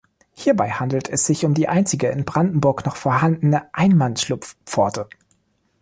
Hierbei 0.31 0.71
handelt 0.71 1.09
es 1.09 1.27
sich 1.27 1.45
um 1.45 1.53
die 1.53 1.67
einzige 1.67 2.07
in 2.07 2.25
Brandenburg 2.25 2.87
noch 2.87 2.95
vorhandene 2.95 3.69
Ein-Mann-Schlupfpforte. 3.71 5.07